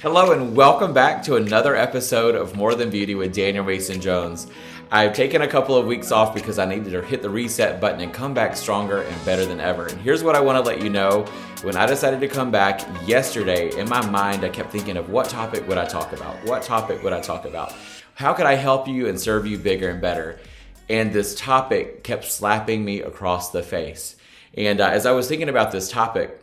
[0.00, 4.46] Hello, and welcome back to another episode of More Than Beauty with Daniel Mason Jones.
[4.90, 8.00] I've taken a couple of weeks off because I needed to hit the reset button
[8.00, 9.86] and come back stronger and better than ever.
[9.86, 11.26] And here's what I want to let you know.
[11.62, 15.28] When I decided to come back yesterday, in my mind, I kept thinking of what
[15.28, 16.44] topic would I talk about?
[16.44, 17.74] What topic would I talk about?
[18.14, 20.40] How could I help you and serve you bigger and better?
[20.88, 24.16] And this topic kept slapping me across the face.
[24.54, 26.40] And uh, as I was thinking about this topic,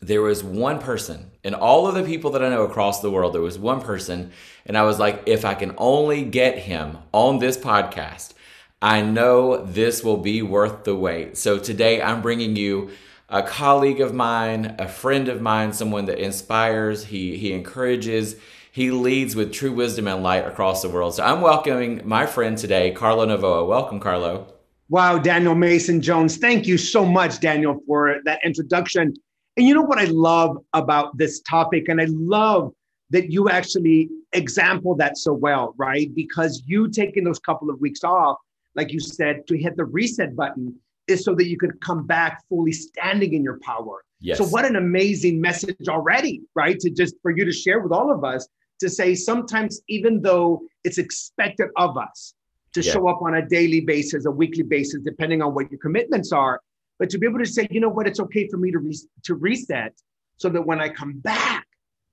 [0.00, 3.34] there was one person and all of the people that I know across the world,
[3.34, 4.32] there was one person,
[4.66, 8.32] and I was like, if I can only get him on this podcast,
[8.80, 11.36] I know this will be worth the wait.
[11.36, 12.90] So today I'm bringing you
[13.28, 18.36] a colleague of mine, a friend of mine, someone that inspires, he, he encourages,
[18.72, 21.14] he leads with true wisdom and light across the world.
[21.14, 23.66] So I'm welcoming my friend today, Carlo Novoa.
[23.66, 24.52] Welcome, Carlo.
[24.88, 26.36] Wow, Daniel Mason Jones.
[26.36, 29.14] Thank you so much, Daniel, for that introduction.
[29.56, 31.88] And you know what I love about this topic?
[31.88, 32.72] And I love
[33.10, 36.12] that you actually example that so well, right?
[36.14, 38.38] Because you taking those couple of weeks off,
[38.74, 40.74] like you said, to hit the reset button
[41.06, 44.04] is so that you could come back fully standing in your power.
[44.20, 44.38] Yes.
[44.38, 46.78] So what an amazing message already, right?
[46.80, 48.48] To just for you to share with all of us
[48.80, 52.34] to say sometimes even though it's expected of us
[52.72, 52.92] to yeah.
[52.92, 56.60] show up on a daily basis, a weekly basis, depending on what your commitments are,
[56.98, 59.08] but to be able to say, you know what, it's okay for me to re-
[59.24, 59.92] to reset,
[60.36, 61.66] so that when I come back,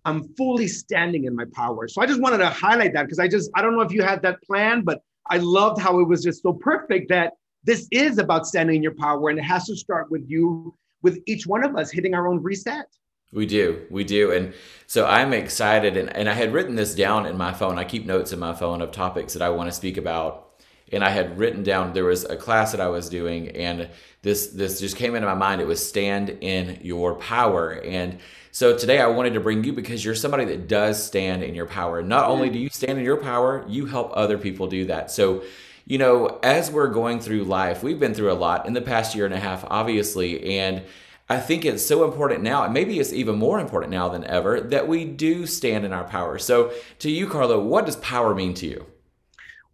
[0.05, 1.87] I'm fully standing in my power.
[1.87, 4.01] So I just wanted to highlight that because I just I don't know if you
[4.01, 8.17] had that plan, but I loved how it was just so perfect that this is
[8.17, 11.63] about standing in your power, and it has to start with you, with each one
[11.63, 12.87] of us hitting our own reset.
[13.33, 14.53] We do, we do, and
[14.87, 17.77] so I'm excited, and, and I had written this down in my phone.
[17.77, 20.51] I keep notes in my phone of topics that I want to speak about
[20.91, 23.89] and I had written down there was a class that I was doing and
[24.21, 25.61] this this just came into my mind.
[25.61, 27.81] It was stand in your power.
[27.83, 28.19] And
[28.51, 31.65] so today I wanted to bring you because you're somebody that does stand in your
[31.65, 31.99] power.
[31.99, 35.09] And not only do you stand in your power you help other people do that.
[35.11, 35.43] So
[35.85, 39.15] you know as we're going through life we've been through a lot in the past
[39.15, 40.59] year and a half obviously.
[40.59, 40.83] And
[41.29, 44.59] I think it's so important now, and maybe it's even more important now than ever,
[44.59, 46.37] that we do stand in our power.
[46.37, 48.85] So, to you, Carlo, what does power mean to you?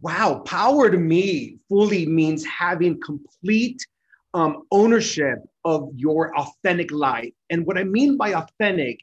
[0.00, 3.84] wow, power to me fully means having complete
[4.34, 7.32] um, ownership of your authentic life.
[7.50, 9.00] And what I mean by authentic,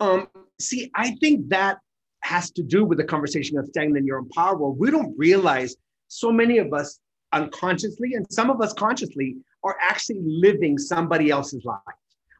[0.00, 0.28] um,
[0.60, 1.78] see, I think that
[2.22, 4.56] has to do with the conversation of staying in your own power.
[4.56, 5.76] We don't realize
[6.08, 7.00] so many of us
[7.32, 11.78] unconsciously and some of us consciously are actually living somebody else's life,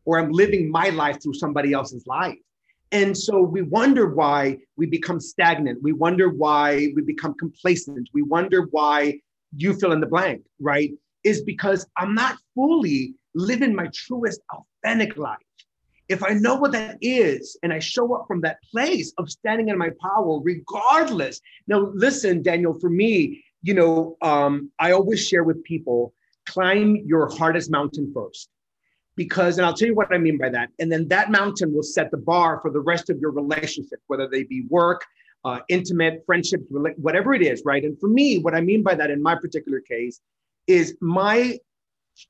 [0.05, 2.39] or I'm living my life through somebody else's life.
[2.93, 5.83] And so we wonder why we become stagnant.
[5.83, 8.09] We wonder why we become complacent.
[8.15, 9.21] We wonder why
[9.57, 10.93] you fill in the blank, right?
[11.25, 15.39] Is because I'm not fully living my truest, authentic life.
[16.09, 19.69] If I know what that is and I show up from that place of standing
[19.69, 21.41] in my power, regardless.
[21.67, 26.15] Now, listen, Daniel, for me, you know, um, I always share with people
[26.47, 28.49] climb your hardest mountain first
[29.17, 30.71] because, and I'll tell you what I mean by that.
[30.79, 34.29] And then that mountain will set the bar for the rest of your relationship, whether
[34.29, 35.05] they be work,
[35.45, 36.65] uh, intimate, friendships,
[36.97, 37.85] whatever it is, right?
[37.85, 40.21] And for me, what I mean by that in my particular case
[40.69, 41.59] is my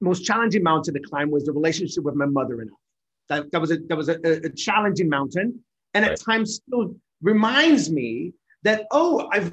[0.00, 2.74] most challenging mountain to climb was the relationship with my mother and I.
[3.28, 5.62] That, that was a that was a, a challenging mountain,
[5.92, 6.12] and right.
[6.12, 8.32] at times still reminds me
[8.62, 9.52] that oh I've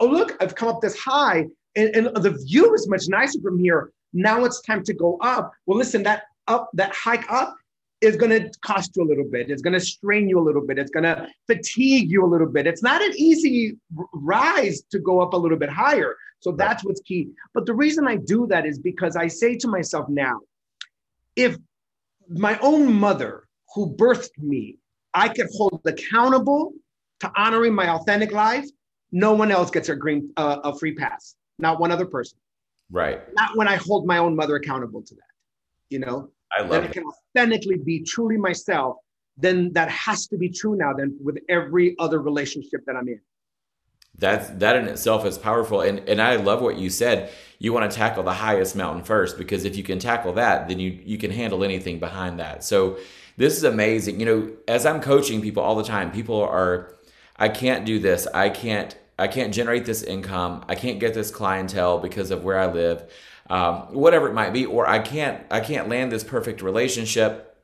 [0.00, 3.58] oh look I've come up this high, and, and the view is much nicer from
[3.58, 3.90] here.
[4.12, 5.52] Now it's time to go up.
[5.66, 7.56] Well, listen, that up, that hike up
[8.00, 9.50] is going to cost you a little bit.
[9.50, 10.78] It's going to strain you a little bit.
[10.78, 12.66] It's going to fatigue you a little bit.
[12.66, 13.76] It's not an easy
[14.12, 16.16] rise to go up a little bit higher.
[16.40, 17.30] So that's what's key.
[17.54, 20.38] But the reason I do that is because I say to myself now,
[21.34, 21.56] if
[22.28, 24.76] my own mother who birthed me,
[25.14, 26.72] I could hold accountable
[27.20, 28.66] to honoring my authentic life,
[29.10, 31.34] no one else gets a green uh, a free pass.
[31.58, 32.38] Not one other person.
[32.90, 33.20] Right.
[33.34, 35.22] Not when I hold my own mother accountable to that.
[35.90, 38.96] You know, I love that I can authentically be truly myself,
[39.36, 43.20] then that has to be true now then with every other relationship that I'm in.
[44.18, 45.80] That's that in itself is powerful.
[45.80, 47.30] And and I love what you said.
[47.60, 50.80] You want to tackle the highest mountain first because if you can tackle that, then
[50.80, 52.64] you you can handle anything behind that.
[52.64, 52.98] So
[53.36, 54.18] this is amazing.
[54.18, 56.94] You know, as I'm coaching people all the time, people are
[57.36, 58.26] I can't do this.
[58.34, 60.64] I can't I can't generate this income.
[60.68, 63.04] I can't get this clientele because of where I live
[63.50, 67.56] um, whatever it might be, or I can't I can't land this perfect relationship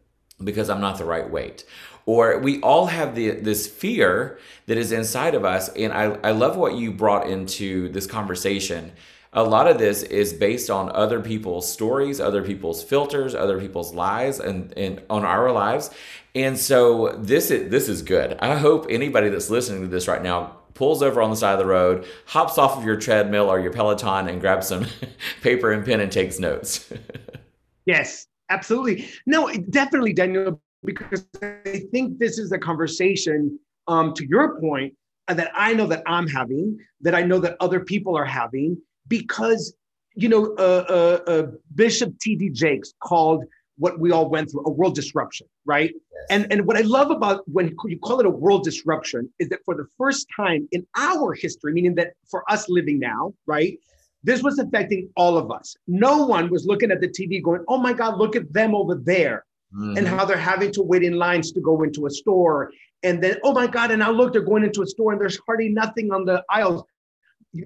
[0.42, 1.64] because I'm not the right weight.
[2.06, 6.30] Or we all have the this fear that is inside of us, and I, I
[6.32, 8.92] love what you brought into this conversation.
[9.32, 13.92] A lot of this is based on other people's stories, other people's filters, other people's
[13.92, 15.90] lies, and, and on our lives.
[16.36, 18.36] And so this is this is good.
[18.38, 21.58] I hope anybody that's listening to this right now pulls over on the side of
[21.58, 24.86] the road, hops off of your treadmill or your Peloton and grabs some
[25.42, 26.92] paper and pen and takes notes.
[27.86, 29.08] yes, absolutely.
[29.26, 34.94] No, definitely, Daniel, because I think this is a conversation, um, to your point,
[35.28, 38.76] uh, that I know that I'm having, that I know that other people are having,
[39.08, 39.74] because,
[40.14, 42.50] you know, uh, uh, uh Bishop T.D.
[42.50, 43.44] Jakes called
[43.76, 45.92] what we all went through a world disruption, right?
[45.92, 46.26] Yes.
[46.30, 49.60] And, and what I love about when you call it a world disruption is that
[49.64, 53.78] for the first time in our history, meaning that for us living now, right?
[54.22, 55.76] This was affecting all of us.
[55.86, 58.94] No one was looking at the TV going, oh my God, look at them over
[58.94, 59.44] there.
[59.74, 59.98] Mm-hmm.
[59.98, 62.70] And how they're having to wait in lines to go into a store.
[63.02, 65.38] And then, oh my God, and now look, they're going into a store and there's
[65.46, 66.84] hardly nothing on the aisles.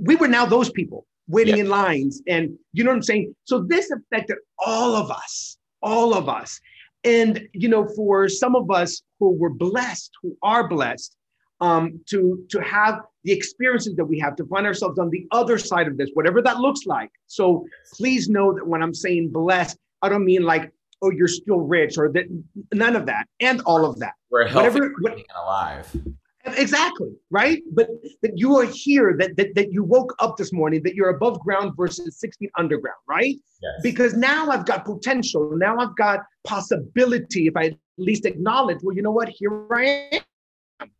[0.00, 2.22] We were now those people waiting in lines.
[2.26, 3.34] And you know what I'm saying?
[3.44, 6.60] So this affected all of us, all of us.
[7.04, 11.16] And, you know, for some of us who were blessed, who are blessed,
[11.60, 15.58] um, to, to have the experiences that we have, to find ourselves on the other
[15.58, 17.10] side of this, whatever that looks like.
[17.26, 20.72] So please know that when I'm saying blessed, I don't mean like,
[21.02, 22.25] oh, you're still rich or that,
[22.72, 24.14] none of that, and all of that.
[24.30, 25.96] We're healthy whatever, what, alive.
[26.56, 27.62] Exactly, right?
[27.73, 27.89] But
[28.23, 31.41] that you are here, that, that that you woke up this morning, that you're above
[31.41, 33.37] ground versus six feet underground, right?
[33.62, 33.73] Yes.
[33.83, 35.56] Because now I've got potential.
[35.56, 37.47] Now I've got possibility.
[37.47, 39.29] If I at least acknowledge, well, you know what?
[39.29, 40.91] Here I am.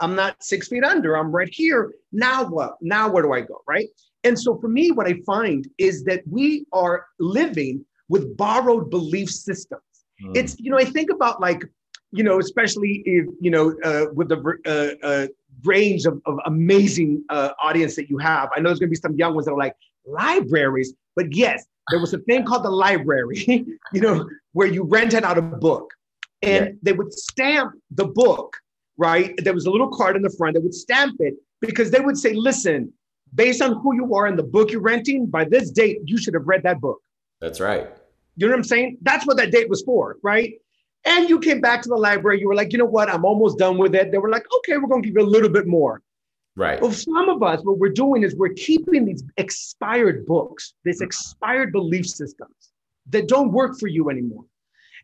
[0.00, 1.92] I'm not six feet under, I'm right here.
[2.10, 2.74] Now what?
[2.80, 3.62] Now where do I go?
[3.68, 3.88] Right.
[4.24, 9.30] And so for me, what I find is that we are living with borrowed belief
[9.30, 9.82] systems.
[10.22, 10.36] Mm.
[10.36, 11.62] It's, you know, I think about like,
[12.14, 15.26] you know, especially if, you know, uh, with the uh, uh,
[15.64, 18.48] range of, of amazing uh, audience that you have.
[18.54, 19.74] I know there's going to be some young ones that are like,
[20.06, 20.92] libraries.
[21.16, 23.44] But yes, there was a thing called the library,
[23.92, 25.92] you know, where you rented out a book
[26.42, 26.72] and yeah.
[26.82, 28.56] they would stamp the book
[28.96, 29.34] right?
[29.42, 32.16] There was a little card in the front that would stamp it because they would
[32.16, 32.92] say, listen,
[33.34, 36.34] based on who you are and the book you're renting, by this date, you should
[36.34, 37.00] have read that book.
[37.40, 37.88] That's right.
[38.36, 38.98] You know what I'm saying?
[39.02, 40.54] That's what that date was for, right?
[41.04, 43.10] And you came back to the library, you were like, you know what?
[43.10, 44.10] I'm almost done with it.
[44.10, 46.02] They were like, okay, we're going to give you a little bit more.
[46.56, 46.80] Right.
[46.80, 51.06] Well, some of us, what we're doing is we're keeping these expired books, these mm-hmm.
[51.06, 52.72] expired belief systems
[53.10, 54.44] that don't work for you anymore.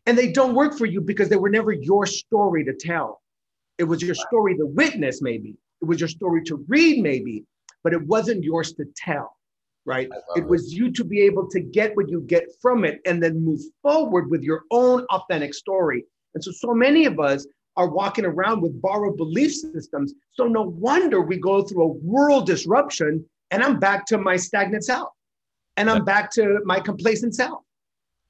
[0.07, 3.21] And they don't work for you because they were never your story to tell.
[3.79, 5.57] It was your story to witness, maybe.
[5.83, 7.45] It was your story to read, maybe,
[7.83, 9.37] but it wasn't yours to tell,
[9.91, 10.09] right?
[10.37, 13.21] It, it was you to be able to get what you get from it and
[13.21, 16.05] then move forward with your own authentic story.
[16.35, 17.45] And so, so many of us
[17.77, 20.15] are walking around with borrowed belief systems.
[20.31, 24.85] So, no wonder we go through a world disruption and I'm back to my stagnant
[24.85, 25.09] self
[25.77, 27.63] and I'm back to my complacent self,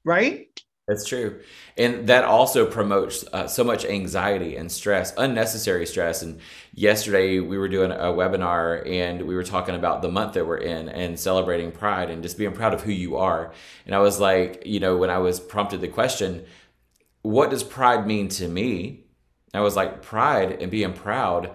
[0.03, 0.47] right?
[0.91, 1.39] That's true.
[1.77, 6.21] And that also promotes uh, so much anxiety and stress, unnecessary stress.
[6.21, 6.41] And
[6.73, 10.57] yesterday we were doing a webinar and we were talking about the month that we're
[10.57, 13.53] in and celebrating pride and just being proud of who you are.
[13.85, 16.43] And I was like, you know, when I was prompted the question,
[17.21, 19.05] what does pride mean to me?
[19.53, 21.51] I was like, pride and being proud,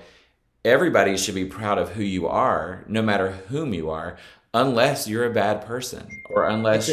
[0.65, 4.17] everybody should be proud of who you are, no matter whom you are,
[4.55, 6.91] unless you're a bad person or unless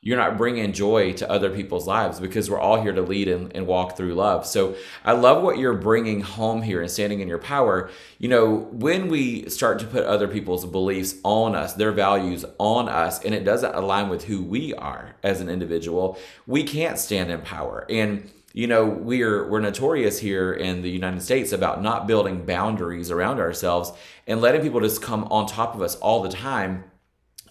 [0.00, 3.54] you're not bringing joy to other people's lives because we're all here to lead and,
[3.54, 4.46] and, walk through love.
[4.46, 7.90] So I love what you're bringing home here and standing in your power.
[8.18, 12.88] You know, when we start to put other people's beliefs on us, their values on
[12.88, 17.32] us, and it doesn't align with who we are as an individual, we can't stand
[17.32, 17.84] in power.
[17.90, 23.10] And you know we're we're notorious here in the United States about not building boundaries
[23.10, 23.92] around ourselves
[24.26, 26.84] and letting people just come on top of us all the time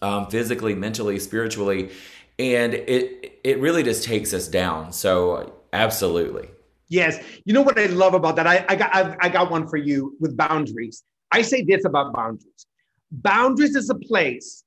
[0.02, 1.92] um, physically mentally spiritually
[2.40, 4.92] and it it really just takes us down.
[4.92, 6.50] So absolutely.
[6.90, 8.48] Yes, you know what I love about that.
[8.48, 11.04] I, I got I've, I got one for you with boundaries.
[11.32, 12.66] I say this about boundaries.
[13.12, 14.64] Boundaries is a place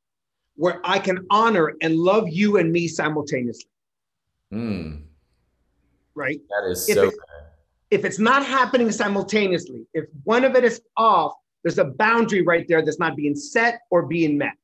[0.56, 3.70] where I can honor and love you and me simultaneously.
[4.52, 5.02] Mm.
[6.14, 6.40] Right.
[6.50, 7.08] That is if so.
[7.08, 7.14] It,
[7.90, 12.66] if it's not happening simultaneously, if one of it is off, there's a boundary right
[12.68, 14.58] there that's not being set or being met.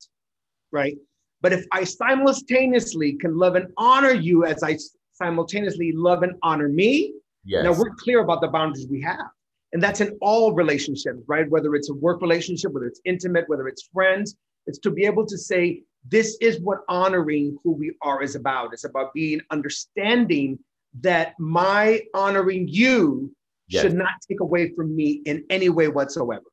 [0.70, 0.96] Right.
[1.42, 4.78] But if I simultaneously can love and honor you as I
[5.12, 7.14] simultaneously love and honor me,
[7.44, 7.64] yes.
[7.64, 9.26] now we're clear about the boundaries we have.
[9.72, 11.48] And that's in all relationships, right?
[11.50, 15.26] Whether it's a work relationship, whether it's intimate, whether it's friends, it's to be able
[15.26, 18.72] to say, this is what honoring who we are is about.
[18.72, 20.58] It's about being understanding
[21.00, 23.34] that my honoring you
[23.68, 23.82] yes.
[23.82, 26.44] should not take away from me in any way whatsoever.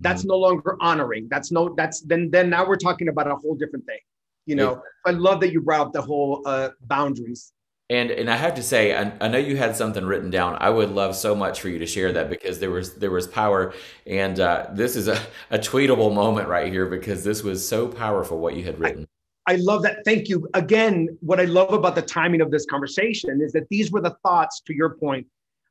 [0.00, 0.28] That's mm-hmm.
[0.28, 1.28] no longer honoring.
[1.30, 4.00] That's no, that's then, then now we're talking about a whole different thing.
[4.46, 7.52] You know, I love that you brought up the whole uh, boundaries.
[7.90, 10.56] And and I have to say, I, I, know you had something written down.
[10.58, 13.26] I would love so much for you to share that because there was there was
[13.26, 13.74] power,
[14.06, 15.20] and uh, this is a,
[15.50, 19.06] a tweetable moment right here because this was so powerful what you had written.
[19.46, 19.98] I, I love that.
[20.06, 21.08] Thank you again.
[21.20, 24.62] What I love about the timing of this conversation is that these were the thoughts,
[24.62, 25.26] to your point,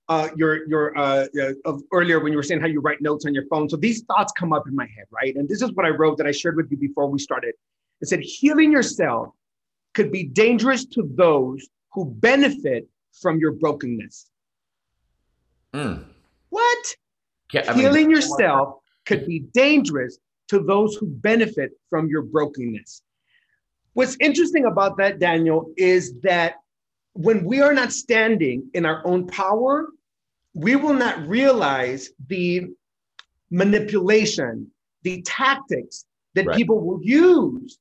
[0.08, 3.26] uh, your your uh, uh, of earlier when you were saying how you write notes
[3.26, 3.68] on your phone.
[3.68, 5.36] So these thoughts come up in my head, right?
[5.36, 7.56] And this is what I wrote that I shared with you before we started.
[8.02, 9.30] It said healing yourself
[9.94, 12.88] could be dangerous to those who benefit
[13.22, 14.30] from your brokenness.
[15.74, 16.04] Mm.
[16.50, 16.96] What?
[17.54, 20.18] Yeah, I mean, Healing yourself could be dangerous
[20.50, 23.04] to those who benefit from your brokenness.
[23.94, 26.56] What's interesting about that, Daniel, is that
[27.14, 29.88] when we are not standing in our own power,
[30.56, 32.68] we will not realize the
[33.52, 34.72] manipulation,
[35.04, 36.58] the tactics that right.
[36.58, 37.78] people will use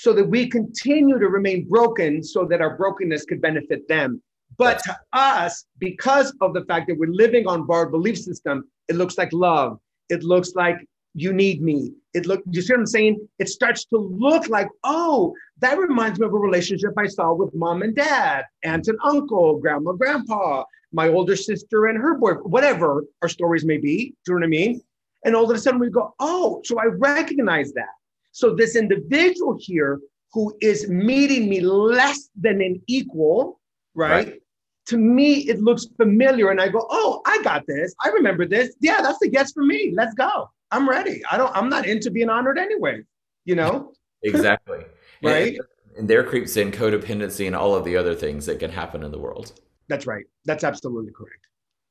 [0.00, 4.22] so that we continue to remain broken so that our brokenness could benefit them.
[4.56, 8.96] But to us, because of the fact that we're living on borrowed belief system, it
[8.96, 9.78] looks like love.
[10.08, 10.78] It looks like
[11.12, 11.92] you need me.
[12.14, 13.28] It look, you see what I'm saying?
[13.38, 17.54] It starts to look like, oh, that reminds me of a relationship I saw with
[17.54, 23.04] mom and dad, aunt and uncle, grandma, grandpa, my older sister and her boy, whatever
[23.20, 24.14] our stories may be.
[24.24, 24.80] Do you know what I mean?
[25.26, 27.99] And all of a sudden we go, oh, so I recognize that.
[28.32, 30.00] So this individual here
[30.32, 33.60] who is meeting me less than an equal,
[33.94, 34.10] right?
[34.10, 34.42] right?
[34.86, 36.50] To me, it looks familiar.
[36.50, 37.94] And I go, oh, I got this.
[38.04, 38.74] I remember this.
[38.80, 39.92] Yeah, that's the yes for me.
[39.94, 40.48] Let's go.
[40.70, 41.22] I'm ready.
[41.30, 43.02] I don't, I'm not into being honored anyway,
[43.44, 43.92] you know?
[44.22, 44.84] exactly.
[45.22, 45.54] right.
[45.54, 45.60] And,
[45.98, 49.10] and there creeps in codependency and all of the other things that can happen in
[49.10, 49.60] the world.
[49.88, 50.24] That's right.
[50.44, 51.46] That's absolutely correct.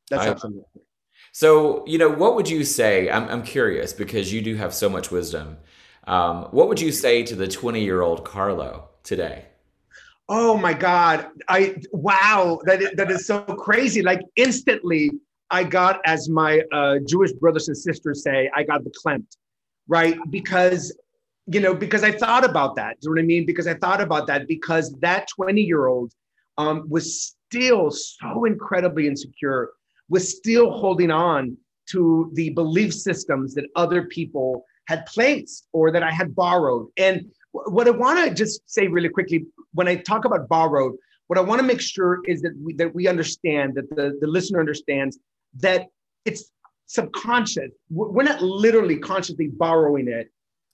[0.10, 0.88] That's I, absolutely correct.
[1.31, 3.10] So, you know, what would you say?
[3.10, 5.58] I'm, I'm curious because you do have so much wisdom.
[6.10, 9.46] Um, what would you say to the 20 year old Carlo today?
[10.28, 11.28] Oh my God.
[11.48, 14.01] I, wow, that is, that is so crazy.
[14.01, 15.12] Like instantly,
[15.51, 19.38] I got, as my uh, Jewish brothers and sisters say, I got the clamped,
[19.88, 20.18] right?
[20.32, 20.98] Because,
[21.46, 23.00] you know, because I thought about that.
[23.01, 23.46] Do you know what I mean?
[23.46, 26.12] Because I thought about that because that 20 year old
[26.58, 29.70] um, was still so incredibly insecure,
[30.10, 31.56] was still holding on
[31.92, 36.88] to the belief systems that other people had placed or that I had borrowed.
[36.98, 40.93] And what I want to just say really quickly, when I talk about borrowed,
[41.27, 44.25] what I want to make sure is that we, that we understand, that the, the
[44.25, 45.19] listener understands
[45.60, 45.86] that
[46.25, 46.51] it's
[46.88, 47.69] subconscious.
[47.91, 50.31] We're not literally consciously borrowing it.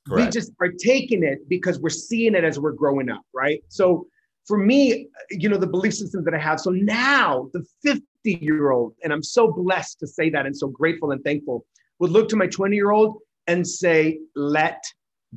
[0.07, 0.27] Correct.
[0.27, 3.61] We just are taking it because we're seeing it as we're growing up, right?
[3.67, 4.07] So
[4.45, 6.61] for me, you know, the belief system that I have.
[6.61, 10.67] So now the 50 year old, and I'm so blessed to say that and so
[10.67, 11.65] grateful and thankful,
[11.99, 13.17] would look to my 20 year old
[13.47, 14.83] and say, let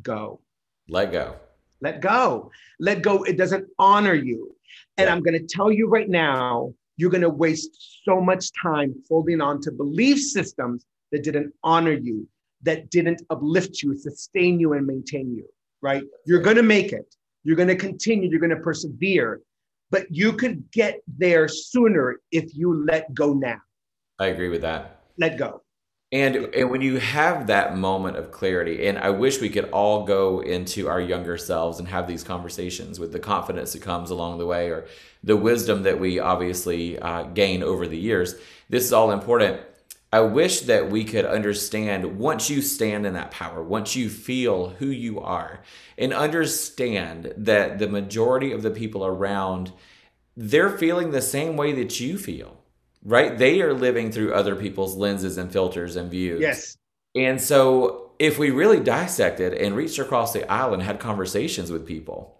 [0.03, 0.41] go.
[0.89, 1.37] Let go.
[1.81, 2.51] Let go.
[2.81, 3.23] Let go.
[3.25, 4.55] It doesn't honor you.
[4.97, 5.13] And yeah.
[5.13, 9.41] I'm going to tell you right now, you're going to waste so much time holding
[9.41, 12.27] on to belief systems that didn't honor you,
[12.63, 15.47] that didn't uplift you, sustain you, and maintain you,
[15.81, 16.03] right?
[16.27, 17.15] You're going to make it.
[17.45, 18.29] You're going to continue.
[18.29, 19.41] You're going to persevere.
[19.91, 23.61] But you could get there sooner if you let go now.
[24.19, 25.03] I agree with that.
[25.19, 25.63] Let go.
[26.11, 30.05] And and when you have that moment of clarity, and I wish we could all
[30.07, 34.39] go into our younger selves and have these conversations with the confidence that comes along
[34.39, 34.87] the way, or
[35.23, 38.37] the wisdom that we obviously uh, gain over the years.
[38.71, 39.61] This is all important.
[40.11, 44.71] I wish that we could understand once you stand in that power, once you feel
[44.71, 45.61] who you are,
[45.99, 49.73] and understand that the majority of the people around
[50.41, 52.58] they're feeling the same way that you feel
[53.05, 53.37] right?
[53.37, 56.41] They are living through other people's lenses and filters and views.
[56.41, 56.77] Yes.
[57.15, 61.87] And so if we really dissected and reached across the aisle and had conversations with
[61.87, 62.39] people,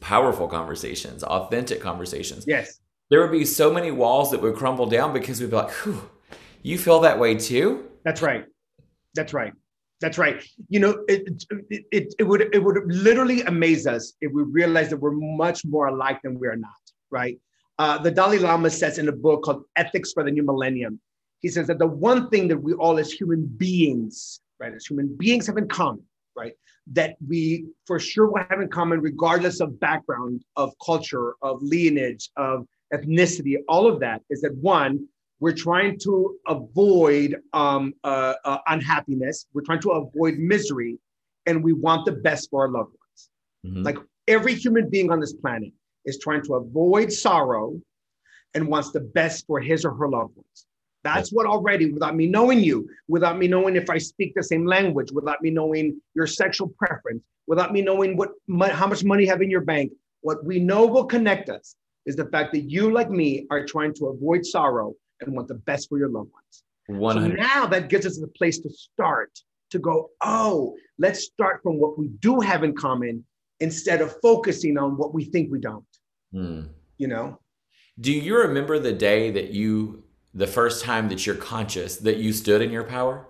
[0.00, 2.44] powerful conversations, authentic conversations.
[2.46, 2.80] Yes.
[3.08, 6.10] There would be so many walls that would crumble down because we'd be like, Whew,
[6.62, 7.88] you feel that way too?
[8.04, 8.44] That's right.
[9.14, 9.52] That's right.
[10.00, 10.44] That's right.
[10.68, 14.90] You know, it, it, it, it would it would literally amaze us if we realized
[14.90, 16.70] that we're much more alike than we are not,
[17.10, 17.38] right?
[17.78, 20.98] Uh, the Dalai Lama says in a book called Ethics for the New Millennium,
[21.40, 25.14] he says that the one thing that we all as human beings, right, as human
[25.16, 26.02] beings have in common,
[26.34, 26.54] right,
[26.92, 32.30] that we for sure will have in common, regardless of background, of culture, of lineage,
[32.36, 35.06] of ethnicity, all of that is that one,
[35.38, 40.98] we're trying to avoid um, uh, uh, unhappiness, we're trying to avoid misery,
[41.44, 43.30] and we want the best for our loved ones.
[43.66, 43.82] Mm-hmm.
[43.82, 45.72] Like every human being on this planet
[46.06, 47.80] is trying to avoid sorrow
[48.54, 50.66] and wants the best for his or her loved ones.
[51.04, 54.66] That's what already, without me knowing you, without me knowing if I speak the same
[54.66, 58.30] language, without me knowing your sexual preference, without me knowing what
[58.72, 62.16] how much money you have in your bank, what we know will connect us is
[62.16, 65.88] the fact that you, like me, are trying to avoid sorrow and want the best
[65.88, 66.62] for your loved ones.
[66.86, 67.30] 100.
[67.30, 69.30] So now that gives us a place to start
[69.70, 73.24] to go, oh, let's start from what we do have in common
[73.60, 75.84] instead of focusing on what we think we don't.
[76.36, 76.64] Hmm.
[76.98, 77.40] You know?
[77.98, 82.34] Do you remember the day that you, the first time that you're conscious that you
[82.34, 83.26] stood in your power?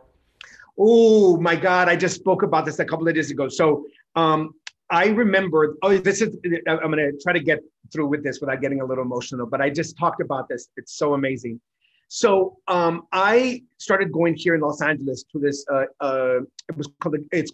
[0.76, 3.48] Oh my God, I just spoke about this a couple of days ago.
[3.48, 3.86] So
[4.16, 4.54] um,
[4.90, 6.36] I remember, oh, this is,
[6.66, 7.60] I'm going to try to get
[7.92, 10.68] through with this without getting a little emotional, but I just talked about this.
[10.76, 11.60] It's so amazing.
[12.08, 16.88] So um, I started going here in Los Angeles to this, uh, uh, it was
[17.00, 17.52] called, it's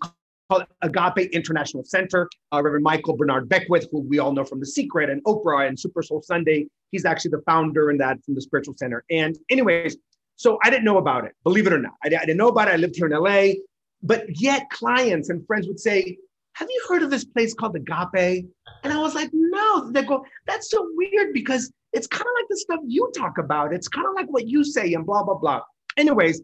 [0.52, 2.28] called Agape International Center.
[2.52, 5.78] Uh, Reverend Michael Bernard Beckwith, who we all know from The Secret and Oprah and
[5.78, 6.66] Super Soul Sunday.
[6.90, 9.04] He's actually the founder and that from the Spiritual Center.
[9.10, 9.96] And anyways,
[10.36, 11.94] so I didn't know about it, believe it or not.
[12.04, 12.72] I, I didn't know about it.
[12.72, 13.54] I lived here in LA,
[14.02, 16.18] but yet clients and friends would say,
[16.54, 18.46] have you heard of this place called Agape?
[18.82, 19.90] And I was like, no.
[19.90, 23.72] They go, that's so weird because it's kind of like the stuff you talk about.
[23.72, 25.62] It's kind of like what you say and blah, blah, blah.
[25.96, 26.42] Anyways,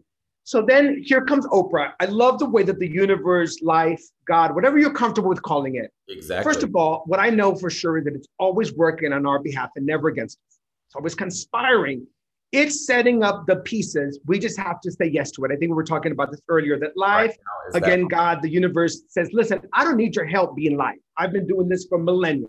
[0.49, 1.91] so then here comes Oprah.
[1.99, 5.91] I love the way that the universe, life, God, whatever you're comfortable with calling it.
[6.07, 6.43] Exactly.
[6.51, 9.37] First of all, what I know for sure is that it's always working on our
[9.37, 10.57] behalf and never against us.
[10.87, 12.07] It's always conspiring.
[12.51, 14.19] It's setting up the pieces.
[14.25, 15.51] We just have to say yes to it.
[15.51, 18.49] I think we were talking about this earlier that life, right again, that- God, the
[18.49, 20.97] universe says, listen, I don't need your help being life.
[21.15, 22.47] I've been doing this for millennia.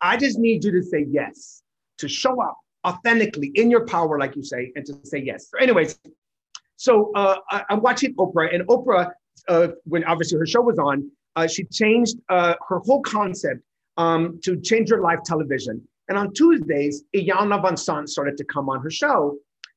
[0.00, 1.62] I just need you to say yes,
[1.98, 2.56] to show up
[2.86, 5.50] authentically in your power, like you say, and to say yes.
[5.50, 5.98] So, anyways,
[6.82, 9.12] so uh, I, am watching Oprah, and Oprah,
[9.46, 13.60] uh, when obviously her show was on, uh, she changed uh, her whole concept
[13.98, 15.80] um, to change your life television.
[16.08, 19.36] And on Tuesdays, Iyanla Vanzant started to come on her show,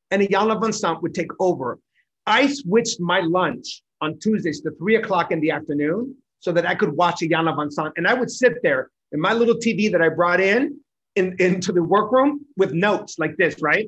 [0.09, 1.77] and Iyanla Vanzant would take over.
[2.25, 6.73] I switched my lunch on Tuesdays to three o'clock in the afternoon so that I
[6.73, 7.91] could watch Iyanla Vanzant.
[7.97, 10.79] And I would sit there in my little TV that I brought in,
[11.15, 13.87] in into the workroom with notes like this, right?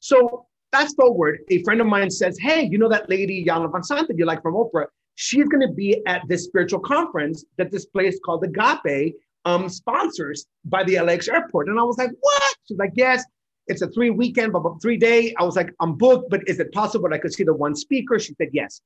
[0.00, 4.08] So Fast forward, a friend of mine says, Hey, you know that lady, Iyanla Vanzant,
[4.08, 4.86] that you like from Oprah?
[5.14, 10.46] She's going to be at this spiritual conference that this place called Agape um, sponsors
[10.64, 11.68] by the LAX airport.
[11.68, 12.54] And I was like, What?
[12.66, 13.22] She's like, Yes,
[13.66, 15.34] it's a three weekend, but three day.
[15.38, 18.18] I was like, I'm booked, but is it possible I could see the one speaker?
[18.18, 18.80] She said, Yes.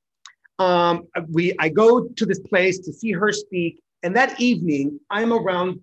[0.59, 3.81] Um, we, I go to this place to see her speak.
[4.03, 5.81] And that evening, I'm around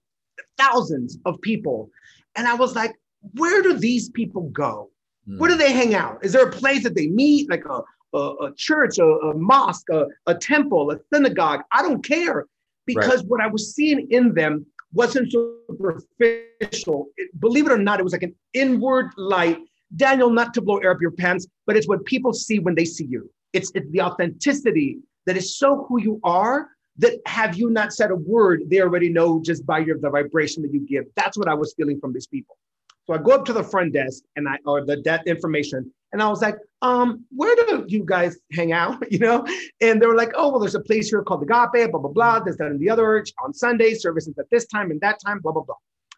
[0.57, 1.89] thousands of people.
[2.35, 2.95] And I was like,
[3.35, 4.89] where do these people go?
[5.27, 5.39] Mm.
[5.39, 6.23] Where do they hang out?
[6.23, 7.81] Is there a place that they meet, like a,
[8.17, 11.61] a, a church, a, a mosque, a, a, temple, a synagogue?
[11.71, 12.45] I don't care
[12.85, 13.27] because right.
[13.27, 17.07] what I was seeing in them wasn't superficial.
[17.17, 19.59] It, believe it or not, it was like an inward light.
[19.95, 22.85] Daniel, not to blow air up your pants, but it's what people see when they
[22.85, 23.29] see you.
[23.53, 28.11] It's, it's the authenticity that is so who you are that have you not said
[28.11, 31.05] a word, they already know just by your the vibration that you give.
[31.15, 32.57] That's what I was feeling from these people.
[33.05, 36.21] So I go up to the front desk and I or the debt information, and
[36.21, 39.03] I was like, um, where do you guys hang out?
[39.11, 39.45] You know?
[39.81, 42.11] And they were like, oh, well, there's a place here called the Agape, blah, blah,
[42.11, 42.39] blah.
[42.39, 45.51] There's that and the other on Sunday, services at this time and that time, blah,
[45.51, 45.75] blah, blah.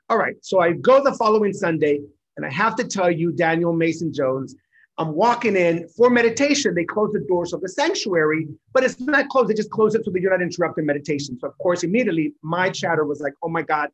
[0.10, 0.36] All right.
[0.42, 2.00] So I go the following Sunday,
[2.38, 4.56] and I have to tell you, Daniel Mason Jones,
[4.98, 6.74] I'm walking in for meditation.
[6.74, 9.50] They close the doors of the sanctuary, but it's not closed.
[9.50, 11.38] They just close it so that you're not interrupting meditation.
[11.40, 13.90] So, of course, immediately my chatter was like, oh my God,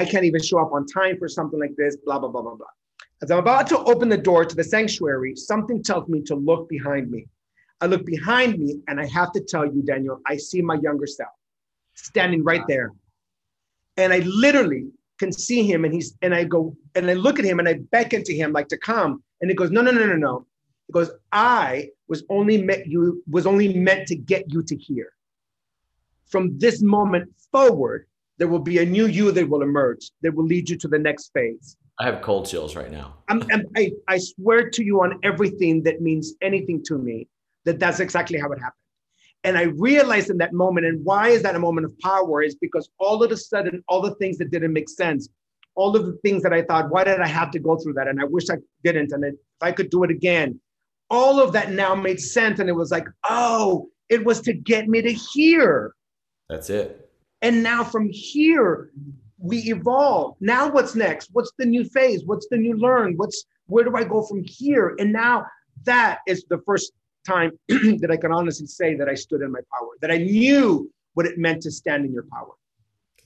[0.00, 2.54] I can't even show up on time for something like this, blah, blah, blah, blah,
[2.54, 2.66] blah.
[3.22, 6.70] As I'm about to open the door to the sanctuary, something tells me to look
[6.70, 7.26] behind me.
[7.82, 11.06] I look behind me, and I have to tell you, Daniel, I see my younger
[11.06, 11.34] self
[11.92, 12.94] standing right there.
[13.98, 14.86] And I literally
[15.18, 17.74] can see him, and he's and I go and I look at him and I
[17.92, 19.22] beckon to him like to come.
[19.42, 20.46] And he goes, No, no, no, no, no.
[20.86, 25.12] He goes, I was only meant you was only meant to get you to here.
[26.24, 28.06] From this moment forward,
[28.40, 30.98] there will be a new you that will emerge that will lead you to the
[30.98, 31.76] next phase.
[31.98, 33.18] I have cold chills right now.
[33.28, 37.28] I'm, I'm, i I, swear to you on everything that means anything to me
[37.66, 38.72] that that's exactly how it happened.
[39.44, 42.42] And I realized in that moment, and why is that a moment of power?
[42.42, 45.28] Is because all of a sudden, all the things that didn't make sense,
[45.74, 48.08] all of the things that I thought, why did I have to go through that?
[48.08, 49.12] And I wish I didn't.
[49.12, 50.58] And if I could do it again,
[51.10, 52.58] all of that now made sense.
[52.58, 55.94] And it was like, oh, it was to get me to here.
[56.48, 57.09] That's it.
[57.42, 58.90] And now from here,
[59.38, 60.36] we evolve.
[60.40, 61.30] Now what's next?
[61.32, 62.24] What's the new phase?
[62.24, 63.14] What's the new learn?
[63.16, 64.94] What's where do I go from here?
[64.98, 65.46] And now
[65.84, 66.92] that is the first
[67.26, 70.90] time that I can honestly say that I stood in my power, that I knew
[71.14, 72.52] what it meant to stand in your power.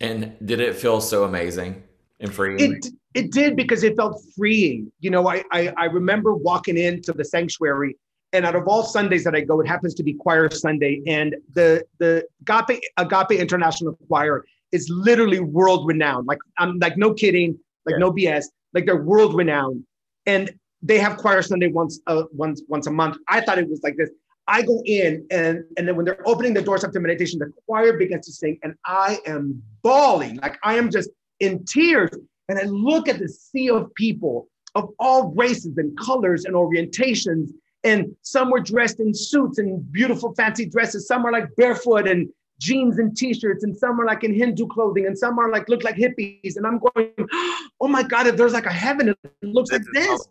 [0.00, 1.82] And did it feel so amazing
[2.20, 2.60] and freeing?
[2.60, 4.92] It it did because it felt freeing.
[5.00, 7.96] You know, I I, I remember walking into the sanctuary
[8.34, 11.00] and out of all Sundays that I go, it happens to be Choir Sunday.
[11.06, 16.26] And the the Agape Agape International Choir is literally world renowned.
[16.26, 17.98] Like I'm like no kidding, like yeah.
[17.98, 18.46] no BS.
[18.74, 19.84] like they're world renowned,
[20.26, 20.50] and
[20.82, 23.16] they have choir Sunday once uh, once once a month.
[23.28, 24.10] I thought it was like this.
[24.46, 27.50] I go in and and then when they're opening the doors up to meditation, the
[27.66, 31.08] choir begins to sing, and I am bawling, like I am just
[31.40, 32.10] in tears.
[32.50, 37.48] And I look at the sea of people of all races and colors and orientations.
[37.84, 41.06] And some were dressed in suits and beautiful fancy dresses.
[41.06, 45.06] Some are like barefoot and jeans and t-shirts, and some are like in Hindu clothing,
[45.06, 46.56] and some are like look like hippies.
[46.56, 47.12] And I'm going,
[47.80, 50.28] oh my God, if there's like a heaven, it looks like this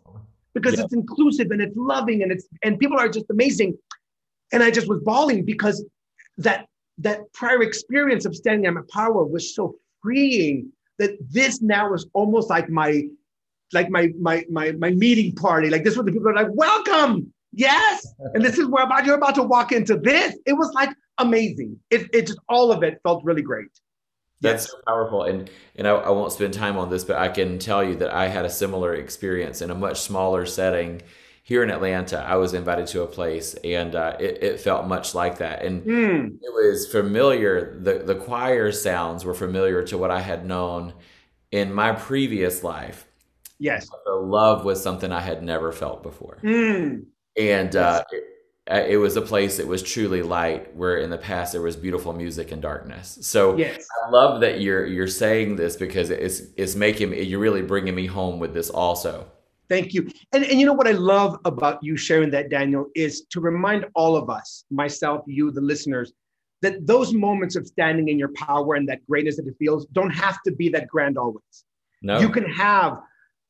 [0.54, 0.84] because yeah.
[0.84, 3.76] it's inclusive and it's loving and it's and people are just amazing.
[4.52, 5.84] And I just was bawling because
[6.38, 6.66] that
[6.98, 12.06] that prior experience of standing at my power was so freeing that this now is
[12.14, 13.02] almost like my
[13.72, 15.68] like my my my my meeting party.
[15.70, 19.16] Like this was the people are like, welcome, yes, and this is where about you're
[19.16, 20.36] about to walk into this.
[20.46, 21.78] It was like amazing.
[21.90, 23.68] It it just all of it felt really great.
[24.40, 24.70] That's yes.
[24.70, 27.82] so powerful, and and I, I won't spend time on this, but I can tell
[27.82, 31.02] you that I had a similar experience in a much smaller setting
[31.44, 35.14] here in Atlanta, I was invited to a place, and uh, it, it, felt much
[35.14, 35.62] like that.
[35.62, 36.38] And mm.
[36.40, 37.78] it was familiar.
[37.78, 40.94] the The choir sounds were familiar to what I had known
[41.50, 43.06] in my previous life.
[43.58, 46.38] Yes, but the love was something I had never felt before.
[46.42, 47.04] Mm.
[47.36, 48.24] And uh, it,
[48.70, 51.76] uh, it, was a place that was truly light, where in the past there was
[51.76, 53.18] beautiful music and darkness.
[53.22, 53.86] So yes.
[54.06, 58.06] I love that you're you're saying this because it's it's making you're really bringing me
[58.06, 59.26] home with this also.
[59.68, 60.08] Thank you.
[60.32, 63.86] And, and you know what I love about you sharing that, Daniel, is to remind
[63.94, 66.12] all of us, myself, you, the listeners,
[66.60, 70.10] that those moments of standing in your power and that greatness that it feels don't
[70.10, 71.64] have to be that grand always.
[72.02, 72.20] No.
[72.20, 72.98] You can have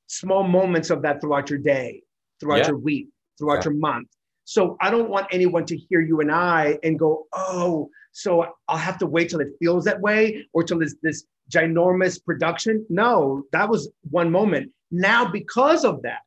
[0.07, 2.03] small moments of that throughout your day,
[2.40, 2.68] throughout yeah.
[2.68, 3.70] your week, throughout yeah.
[3.70, 4.09] your month.
[4.44, 8.77] So I don't want anyone to hear you and I and go, oh, so I'll
[8.77, 12.87] have to wait till it feels that way or till it's this ginormous production.
[12.88, 14.70] No, that was one moment.
[14.90, 16.20] Now, because of that,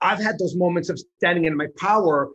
[0.00, 2.30] I've had those moments of standing in my power.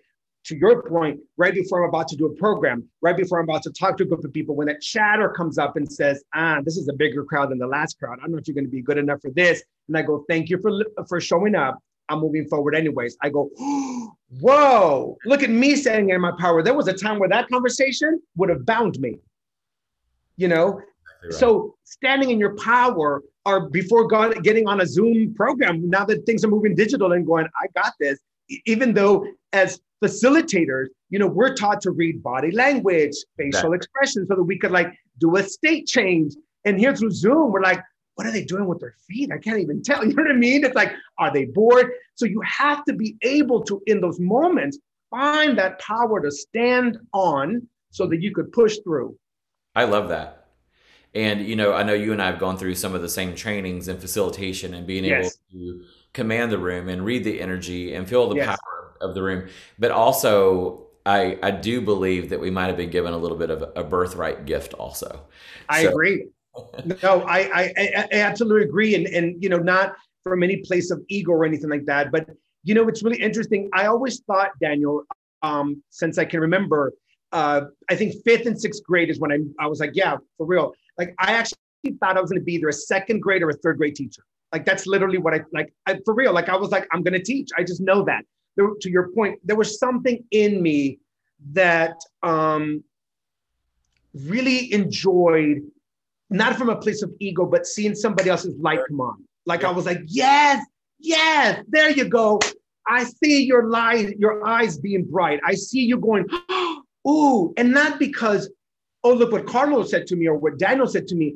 [0.45, 3.61] To your point, right before I'm about to do a program, right before I'm about
[3.61, 6.61] to talk to a group of people, when that chatter comes up and says, "Ah,
[6.65, 8.17] this is a bigger crowd than the last crowd.
[8.17, 10.25] I don't know if you're going to be good enough for this," and I go,
[10.27, 10.71] "Thank you for
[11.07, 11.77] for showing up.
[12.11, 13.49] I'm moving forward anyways." I go,
[14.39, 15.17] "Whoa!
[15.25, 18.49] Look at me standing in my power." There was a time where that conversation would
[18.49, 19.17] have bound me.
[20.37, 20.81] You know,
[21.23, 21.33] Right.
[21.33, 26.25] So standing in your power or before God getting on a Zoom program, now that
[26.25, 28.19] things are moving digital and going, I got this,
[28.65, 34.35] even though as facilitators, you know, we're taught to read body language, facial expressions so
[34.35, 36.33] that we could like do a state change.
[36.65, 37.81] And here through Zoom, we're like,
[38.21, 39.31] what are they doing with their feet?
[39.31, 40.05] I can't even tell.
[40.07, 40.63] You know what I mean?
[40.63, 41.89] It's like, are they bored?
[42.13, 44.77] So you have to be able to, in those moments,
[45.09, 49.17] find that power to stand on so that you could push through.
[49.73, 50.49] I love that.
[51.15, 53.33] And you know, I know you and I have gone through some of the same
[53.33, 55.39] trainings and facilitation and being yes.
[55.51, 58.45] able to command the room and read the energy and feel the yes.
[58.45, 59.49] power of the room.
[59.79, 63.49] But also, I I do believe that we might have been given a little bit
[63.49, 65.25] of a birthright gift also.
[65.67, 65.89] I so.
[65.89, 66.27] agree.
[67.03, 67.73] No, I, I
[68.11, 71.69] I absolutely agree, and and you know, not from any place of ego or anything
[71.69, 72.27] like that, but
[72.63, 73.69] you know, it's really interesting.
[73.73, 75.03] I always thought, Daniel,
[75.41, 76.93] um, since I can remember,
[77.31, 80.45] uh, I think fifth and sixth grade is when I, I was like, yeah, for
[80.45, 80.73] real.
[80.97, 81.57] Like I actually
[81.99, 84.23] thought I was going to be either a second grade or a third grade teacher.
[84.51, 86.33] Like that's literally what I like I, for real.
[86.33, 87.49] Like I was like, I'm going to teach.
[87.57, 88.23] I just know that.
[88.57, 90.99] There, to your point, there was something in me
[91.53, 92.83] that um,
[94.13, 95.61] really enjoyed,
[96.31, 99.23] not from a place of ego, but seeing somebody else's light come on.
[99.45, 100.65] Like I was like, yes,
[100.99, 102.39] yes, there you go.
[102.87, 105.39] I see your light, your eyes being bright.
[105.45, 106.25] I see you going,
[107.07, 108.49] ooh, and not because
[109.03, 111.35] oh, look what Carlos said to me or what Daniel said to me.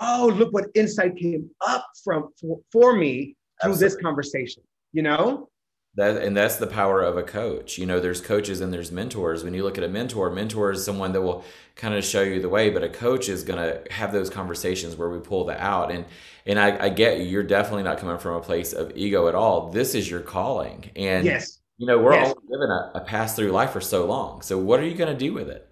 [0.00, 3.96] Oh, look what insight came up from for, for me through Absolutely.
[3.96, 5.48] this conversation, you know?
[5.96, 7.78] That, and that's the power of a coach.
[7.78, 9.42] You know, there's coaches and there's mentors.
[9.42, 11.42] When you look at a mentor, mentor is someone that will
[11.74, 14.96] kind of show you the way, but a coach is going to have those conversations
[14.96, 15.90] where we pull that out.
[15.90, 16.04] And
[16.44, 17.24] and I, I get you.
[17.24, 19.70] You're definitely not coming from a place of ego at all.
[19.70, 22.28] This is your calling, and yes, you know we're yes.
[22.28, 24.42] all given a, a pass through life for so long.
[24.42, 25.66] So what are you going to do with it?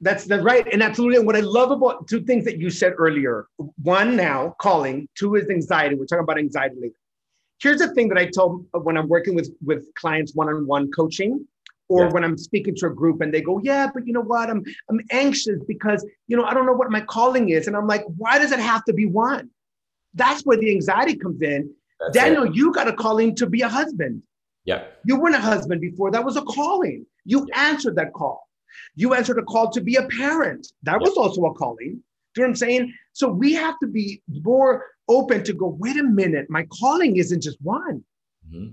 [0.00, 0.66] That's the right.
[0.72, 1.16] And absolutely.
[1.18, 3.46] And what I love about two things that you said earlier
[3.82, 5.94] one, now calling, two is anxiety.
[5.94, 6.94] We're talking about anxiety later.
[7.60, 10.66] Here's the thing that I told uh, when I'm working with, with clients one on
[10.66, 11.46] one coaching
[11.88, 12.12] or yeah.
[12.12, 14.50] when I'm speaking to a group and they go, Yeah, but you know what?
[14.50, 17.66] I'm, I'm anxious because, you know, I don't know what my calling is.
[17.66, 19.50] And I'm like, Why does it have to be one?
[20.14, 21.72] That's where the anxiety comes in.
[22.00, 22.54] That's Daniel, it.
[22.54, 24.22] you got a calling to be a husband.
[24.64, 24.84] Yeah.
[25.04, 26.10] You weren't a husband before.
[26.10, 27.06] That was a calling.
[27.24, 27.68] You yeah.
[27.70, 28.48] answered that call.
[28.94, 30.66] You answered a call to be a parent.
[30.82, 32.02] That was also a calling.
[32.34, 32.92] Do you know what I'm saying?
[33.12, 37.42] So we have to be more open to go, wait a minute, my calling isn't
[37.42, 38.04] just one.
[38.50, 38.72] Mm-hmm.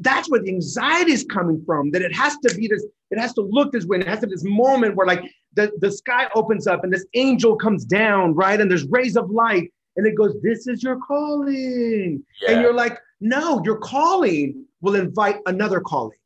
[0.00, 3.32] That's where the anxiety is coming from, that it has to be this, it has
[3.34, 3.96] to look this way.
[3.96, 5.22] And it has to be this moment where like
[5.54, 8.60] the, the sky opens up and this angel comes down, right?
[8.60, 9.72] And there's rays of light.
[9.96, 12.22] And it goes, This is your calling.
[12.42, 12.50] Yeah.
[12.50, 16.18] And you're like, No, your calling will invite another calling.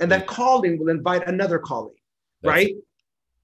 [0.00, 1.94] And that calling will invite another calling,
[2.42, 2.68] That's right?
[2.70, 2.84] It.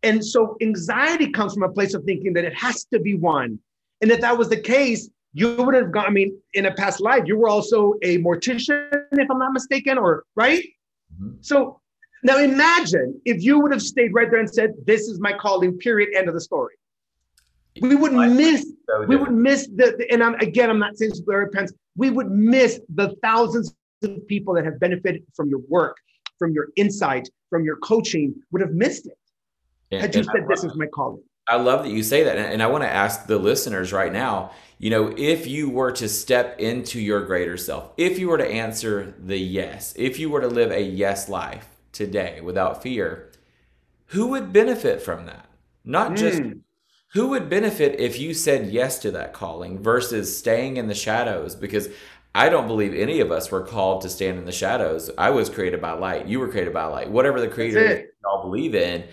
[0.03, 3.59] And so anxiety comes from a place of thinking that it has to be one.
[4.01, 7.01] And if that was the case, you would have gone, I mean, in a past
[7.01, 10.63] life, you were also a mortician, if I'm not mistaken, or right?
[11.15, 11.37] Mm-hmm.
[11.41, 11.81] So
[12.23, 15.79] now imagine if you would have stayed right there and said, This is my calling,
[15.79, 16.75] period, end of the story.
[17.81, 21.13] We would miss, so we would miss the, the and I'm again, I'm not saying
[21.25, 25.97] Blair Pence, we would miss the thousands of people that have benefited from your work,
[26.39, 29.17] from your insight, from your coaching, would have missed it.
[29.93, 31.23] And, had you said this is my calling.
[31.51, 32.39] I love that you say that.
[32.39, 36.09] And I want to ask the listeners right now, you know, if you were to
[36.09, 40.41] step into your greater self, if you were to answer the yes, if you were
[40.41, 43.33] to live a yes life today without fear,
[44.07, 45.47] who would benefit from that?
[45.85, 46.61] Not just mm.
[47.15, 51.57] who would benefit if you said yes to that calling versus staying in the shadows?
[51.57, 51.89] Because
[52.33, 55.11] I don't believe any of us were called to stand in the shadows.
[55.19, 56.27] I was created by light.
[56.27, 57.11] You were created by light.
[57.11, 57.85] Whatever the creator
[58.25, 59.05] we all believe in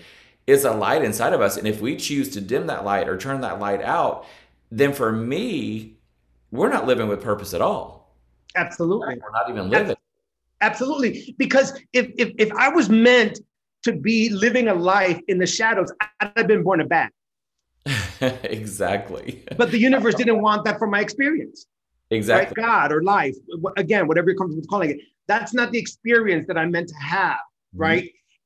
[0.48, 1.58] is a light inside of us.
[1.58, 4.24] And if we choose to dim that light or turn that light out,
[4.70, 5.98] then for me,
[6.50, 8.16] we're not living with purpose at all.
[8.56, 9.18] Absolutely.
[9.22, 9.94] We're not even living.
[10.62, 11.34] Absolutely.
[11.36, 13.40] Because if, if, if I was meant
[13.82, 17.12] to be living a life in the shadows, I'd have been born a bat.
[18.20, 19.44] exactly.
[19.58, 21.66] But the universe didn't want that for my experience.
[22.10, 22.62] Exactly.
[22.62, 22.66] Right?
[22.66, 23.36] God or life,
[23.76, 25.00] again, whatever you're comfortable calling it.
[25.26, 27.36] That's not the experience that I'm meant to have.
[27.74, 27.82] Mm-hmm.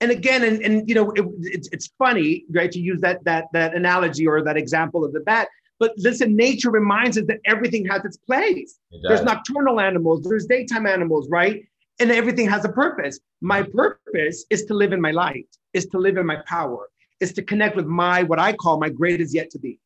[0.02, 3.44] And again, and, and you know, it, it's, it's funny, right, to use that that
[3.52, 5.46] that analogy or that example of the bat.
[5.78, 8.80] But listen, nature reminds us that everything has its place.
[8.90, 11.64] It there's nocturnal animals, there's daytime animals, right?
[12.00, 13.20] And everything has a purpose.
[13.40, 13.78] My mm-hmm.
[13.78, 16.88] purpose is to live in my light, is to live in my power,
[17.20, 19.78] is to connect with my what I call my greatest yet to be.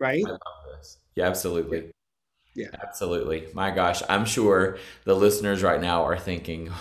[0.00, 0.24] Right?
[1.14, 1.90] Yeah, absolutely.
[2.58, 2.66] Yeah.
[2.82, 3.46] Absolutely.
[3.54, 6.72] My gosh, I'm sure the listeners right now are thinking,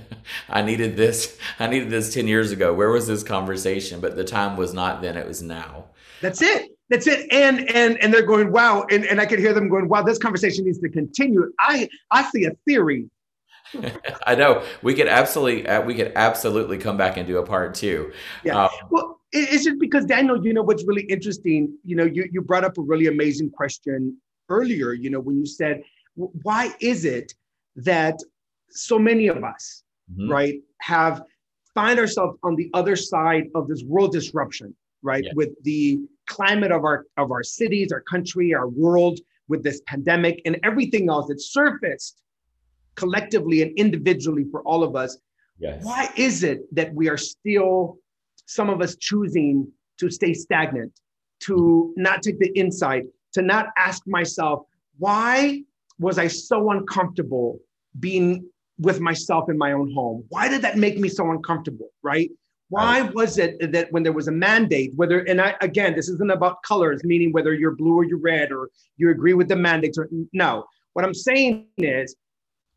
[0.48, 1.38] I needed this.
[1.58, 2.72] I needed this 10 years ago.
[2.72, 4.00] Where was this conversation?
[4.00, 5.84] But the time was not then, it was now.
[6.22, 6.70] That's it.
[6.88, 7.30] That's it.
[7.30, 8.86] And and and they're going, wow.
[8.90, 11.52] And, and I could hear them going, wow, this conversation needs to continue.
[11.60, 13.10] I I see a theory.
[14.26, 14.64] I know.
[14.82, 18.10] We could absolutely uh, we could absolutely come back and do a part two.
[18.42, 18.64] Yeah.
[18.64, 21.76] Um, well, it's just because Daniel, you know what's really interesting.
[21.84, 24.16] You know, you you brought up a really amazing question
[24.48, 25.82] earlier, you know, when you said,
[26.14, 27.34] why is it
[27.76, 28.18] that
[28.70, 29.82] so many of us,
[30.12, 30.30] mm-hmm.
[30.30, 31.22] right, have
[31.74, 35.32] find ourselves on the other side of this world disruption, right, yeah.
[35.34, 40.40] with the climate of our of our cities, our country, our world, with this pandemic
[40.44, 42.22] and everything else that surfaced
[42.94, 45.18] collectively and individually for all of us.
[45.58, 45.84] Yes.
[45.84, 47.98] Why is it that we are still,
[48.46, 50.92] some of us choosing to stay stagnant,
[51.40, 53.04] to not take the insight,
[53.36, 54.64] to not ask myself,
[54.98, 55.62] why
[55.98, 57.58] was I so uncomfortable
[58.00, 60.24] being with myself in my own home?
[60.30, 61.90] Why did that make me so uncomfortable?
[62.02, 62.30] Right?
[62.68, 66.32] Why was it that when there was a mandate, whether, and I, again, this isn't
[66.32, 69.98] about colors, meaning whether you're blue or you're red or you agree with the mandates
[69.98, 70.64] or no.
[70.94, 72.16] What I'm saying is,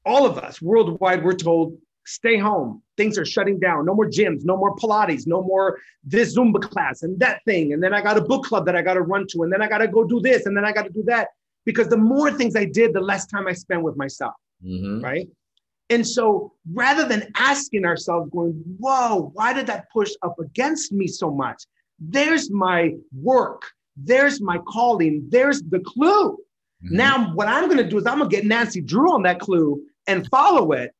[0.05, 1.77] all of us worldwide, we're told
[2.09, 2.81] stay home.
[2.97, 3.85] Things are shutting down.
[3.85, 7.73] No more gyms, no more Pilates, no more this Zumba class and that thing.
[7.73, 9.43] And then I got a book club that I got to run to.
[9.43, 10.45] And then I got to go do this.
[10.45, 11.29] And then I got to do that.
[11.65, 14.33] Because the more things I did, the less time I spent with myself.
[14.65, 15.03] Mm-hmm.
[15.03, 15.27] Right.
[15.89, 21.07] And so rather than asking ourselves, going, whoa, why did that push up against me
[21.07, 21.63] so much?
[21.99, 23.63] There's my work.
[23.97, 25.27] There's my calling.
[25.29, 26.33] There's the clue.
[26.33, 26.95] Mm-hmm.
[26.95, 29.39] Now, what I'm going to do is I'm going to get Nancy Drew on that
[29.39, 30.91] clue and follow it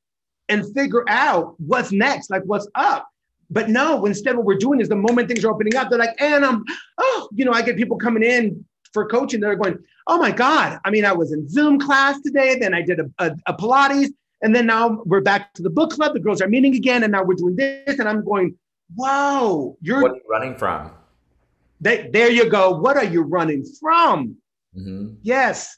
[0.50, 3.08] and figure out what's next, like what's up.
[3.52, 6.20] But no, instead, what we're doing is the moment things are opening up, they're like,
[6.22, 6.64] and I'm,
[6.98, 9.40] oh, you know, I get people coming in for coaching.
[9.40, 10.80] They're going, oh my God.
[10.86, 14.10] I mean, I was in Zoom class today, then I did a, a, a Pilates,
[14.42, 16.14] and then now we're back to the book club.
[16.14, 18.00] The girls are meeting again, and now we're doing this.
[18.00, 18.56] And I'm going,
[18.96, 20.92] whoa, you're what are you running from?
[21.82, 22.78] They, there you go.
[22.78, 24.38] What are you running from?
[24.78, 25.16] Mm-hmm.
[25.24, 25.78] Yes.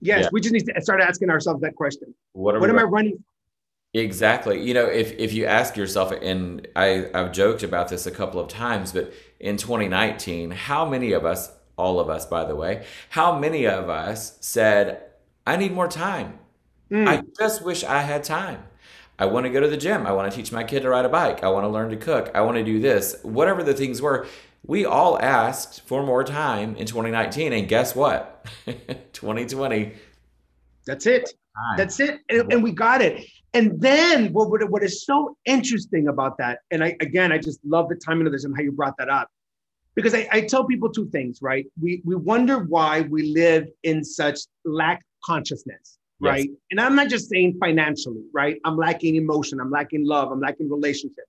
[0.00, 0.22] Yes.
[0.22, 0.28] Yeah.
[0.32, 2.14] We just need to start asking ourselves that question.
[2.32, 3.22] What, what am I running
[3.94, 4.60] Exactly.
[4.60, 8.40] You know, if if you ask yourself, and I I've joked about this a couple
[8.40, 12.84] of times, but in 2019, how many of us, all of us, by the way,
[13.10, 15.02] how many of us said,
[15.46, 16.40] "I need more time.
[16.90, 17.08] Mm.
[17.08, 18.64] I just wish I had time."
[19.16, 20.08] I want to go to the gym.
[20.08, 21.44] I want to teach my kid to ride a bike.
[21.44, 22.32] I want to learn to cook.
[22.34, 23.14] I want to do this.
[23.22, 24.26] Whatever the things were,
[24.66, 28.46] we all asked for more time in 2019 and guess what
[29.12, 29.92] 2020
[30.86, 31.34] that's it
[31.76, 36.08] that's it and, and, we got it and then what, what, what is so interesting
[36.08, 38.72] about that and i again i just love the timing of this and how you
[38.72, 39.28] brought that up
[39.94, 44.04] because I, I tell people two things right we we wonder why we live in
[44.04, 46.56] such lack consciousness right yes.
[46.70, 50.70] and i'm not just saying financially right i'm lacking emotion i'm lacking love i'm lacking
[50.70, 51.24] relationship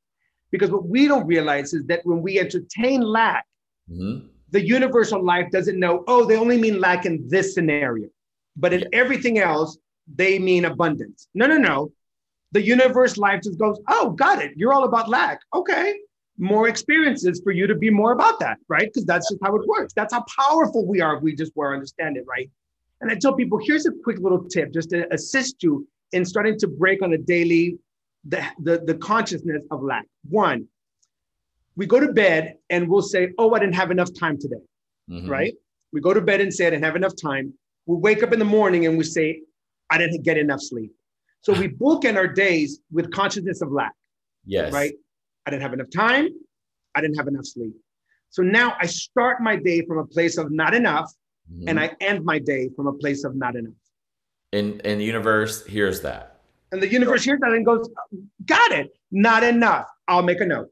[0.56, 3.46] because what we don't realize is that when we entertain lack,
[3.92, 4.26] mm-hmm.
[4.52, 8.08] the universal life doesn't know, oh, they only mean lack in this scenario.
[8.56, 11.28] But in everything else, they mean abundance.
[11.34, 11.92] No, no, no.
[12.56, 14.54] The universe life just goes, oh, got it.
[14.56, 15.42] You're all about lack.
[15.54, 15.94] Okay.
[16.38, 18.88] More experiences for you to be more about that, right?
[18.88, 19.92] Because that's just how it works.
[19.94, 22.50] That's how powerful we are if we just were understand it, right?
[23.02, 26.58] And I tell people, here's a quick little tip just to assist you in starting
[26.60, 27.78] to break on a daily
[28.24, 30.06] the, the, the consciousness of lack.
[30.30, 30.66] One,
[31.76, 34.64] we go to bed and we'll say, Oh, I didn't have enough time today,
[35.10, 35.30] mm-hmm.
[35.30, 35.54] right?
[35.92, 37.54] We go to bed and say, I didn't have enough time.
[37.86, 39.42] We wake up in the morning and we say,
[39.90, 40.94] I didn't get enough sleep.
[41.46, 43.92] So we bookend our days with consciousness of lack.
[44.48, 44.74] Yes.
[44.74, 44.94] Right?
[45.46, 46.30] I didn't have enough time.
[46.96, 47.76] I didn't have enough sleep.
[48.32, 51.14] So now I start my day from a place of not enough
[51.48, 51.70] mm-hmm.
[51.70, 53.76] and I end my day from a place of not enough.
[54.54, 56.40] And, and the universe hears that.
[56.72, 57.88] And the universe hears that and goes,
[58.48, 58.98] got it.
[59.12, 59.86] Not enough.
[60.08, 60.70] I'll make a note.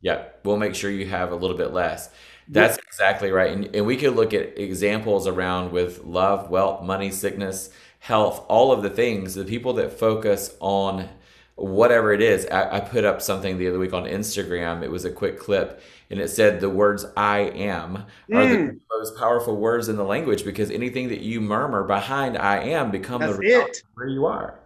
[0.00, 2.10] Yeah, we'll make sure you have a little bit less.
[2.46, 3.50] That's exactly right.
[3.50, 7.70] And, and we could look at examples around with love, wealth, money, sickness,
[8.04, 9.34] health, all of the things.
[9.34, 11.08] The people that focus on
[11.54, 12.44] whatever it is.
[12.46, 14.82] I, I, put up something the other week on Instagram.
[14.82, 18.36] It was a quick clip and it said the words I am mm.
[18.36, 18.80] are the mm.
[18.90, 23.20] most powerful words in the language because anything that you murmur behind I am become
[23.20, 24.58] That's the reality where you are.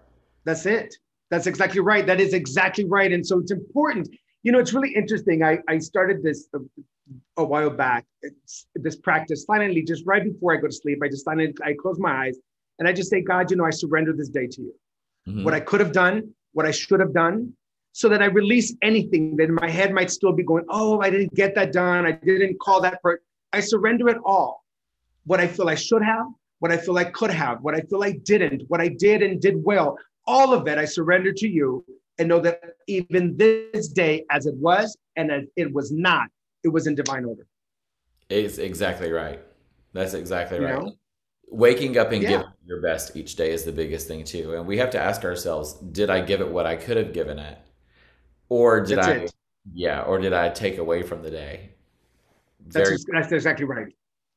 [0.45, 0.97] That's it.
[1.31, 2.07] That's exactly right.
[2.07, 3.13] That is exactly right.
[3.13, 4.09] And so it's important.
[4.43, 5.45] You know, it's really interesting.
[5.45, 6.59] I, I started this a,
[7.37, 10.99] a while back, it's, this practice finally, just right before I go to sleep.
[11.05, 12.39] I just finally, I close my eyes
[12.79, 14.75] and I just say, God, you know, I surrender this day to you.
[15.29, 15.45] Mm-hmm.
[15.45, 17.53] What I could have done, what I should have done,
[17.93, 21.11] so that I release anything that in my head might still be going, oh, I
[21.11, 22.07] didn't get that done.
[22.07, 23.23] I didn't call that part.
[23.53, 24.65] I surrender it all.
[25.25, 26.27] What I feel I should have,
[26.61, 29.41] what I feel I could have, what I feel I didn't, what I did and
[29.41, 31.85] did well all of it I surrender to you
[32.19, 36.29] and know that even this day, as it was and as it was not,
[36.63, 37.47] it was in divine order.
[38.29, 39.41] It's exactly right.
[39.95, 40.83] That's exactly you right.
[40.83, 40.93] Know?
[41.51, 42.29] Waking up and yeah.
[42.29, 44.55] giving your best each day is the biggest thing too.
[44.55, 47.39] And we have to ask ourselves, did I give it what I could have given
[47.39, 47.59] it?
[48.49, 49.33] Or did that's I it.
[49.73, 51.71] yeah, or did I take away from the day?
[52.67, 53.93] Very- that's, that's exactly right.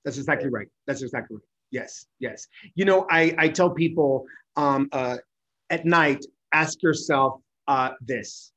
[0.06, 0.68] That's exactly right.
[0.88, 1.46] That's exactly right.
[1.72, 2.48] Yes, yes.
[2.76, 5.18] You know, I, I tell people um, uh,
[5.70, 8.52] at night, ask yourself uh, this.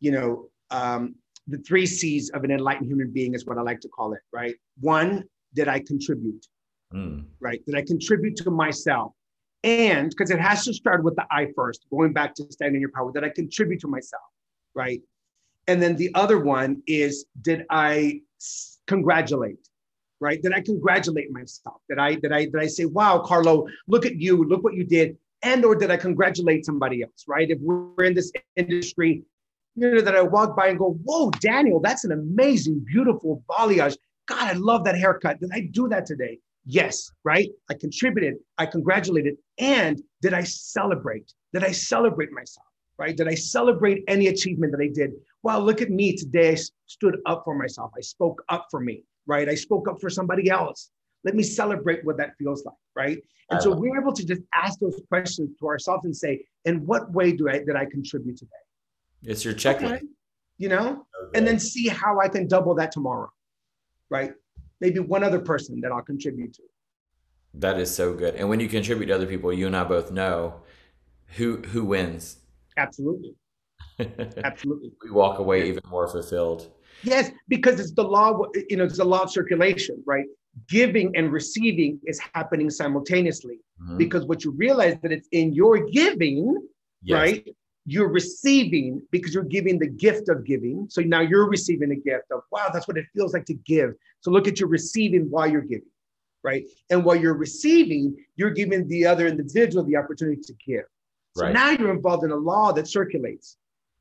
[0.00, 1.14] You know, um,
[1.46, 4.20] the three C's of an enlightened human being is what I like to call it,
[4.32, 4.54] right?
[4.80, 6.46] One, did I contribute?
[6.92, 7.26] Mm.
[7.40, 7.64] Right?
[7.66, 9.12] Did I contribute to myself?
[9.64, 12.80] And because it has to start with the I first, going back to standing in
[12.80, 14.22] your power, did I contribute to myself?
[14.74, 15.02] Right?
[15.66, 18.22] And then the other one is, did I
[18.86, 19.68] congratulate?
[20.20, 20.40] Right?
[20.40, 21.80] Did I congratulate myself?
[21.88, 24.84] Did I did I did I say, wow, Carlo, look at you, look what you
[24.84, 25.16] did?
[25.42, 27.48] and or did I congratulate somebody else, right?
[27.50, 29.22] If we're in this industry,
[29.74, 33.96] you know, that I walk by and go, whoa, Daniel, that's an amazing, beautiful balayage.
[34.26, 35.40] God, I love that haircut.
[35.40, 36.38] Did I do that today?
[36.70, 37.48] Yes, right?
[37.70, 41.32] I contributed, I congratulated, and did I celebrate?
[41.54, 42.66] Did I celebrate myself,
[42.98, 43.16] right?
[43.16, 45.12] Did I celebrate any achievement that I did?
[45.42, 46.52] Wow, look at me today.
[46.52, 47.92] I stood up for myself.
[47.96, 49.48] I spoke up for me, right?
[49.48, 50.90] I spoke up for somebody else.
[51.24, 53.22] Let me celebrate what that feels like, right?
[53.50, 57.10] And so we're able to just ask those questions to ourselves and say, in what
[57.12, 58.50] way do I did I contribute today?
[59.22, 59.96] It's your checklist.
[59.96, 60.02] Okay.
[60.58, 61.38] You know, okay.
[61.38, 63.30] and then see how I can double that tomorrow,
[64.10, 64.34] right?
[64.80, 66.62] Maybe one other person that I'll contribute to.
[67.54, 68.34] That is so good.
[68.36, 70.60] And when you contribute to other people, you and I both know
[71.36, 72.36] who who wins.
[72.76, 73.34] Absolutely.
[74.44, 74.92] Absolutely.
[75.02, 76.70] we walk away even more fulfilled.
[77.02, 80.26] Yes, because it's the law, you know, it's the law of circulation, right?
[80.66, 83.96] giving and receiving is happening simultaneously mm-hmm.
[83.96, 86.56] because what you realize that it's in your giving
[87.02, 87.16] yes.
[87.16, 87.48] right
[87.90, 90.86] you're receiving because you're giving the gift of giving.
[90.90, 93.94] So now you're receiving the gift of wow that's what it feels like to give.
[94.20, 95.90] So look at your receiving while you're giving
[96.44, 96.64] right?
[96.90, 100.84] And while you're receiving you're giving the other individual the opportunity to give.
[101.36, 101.54] So right.
[101.54, 103.56] now you're involved in a law that circulates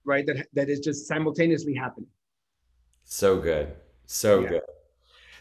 [0.08, 0.26] right?
[0.26, 2.10] That, that is just simultaneously happening.
[3.04, 3.76] So good.
[4.08, 4.50] So yeah.
[4.50, 4.62] good.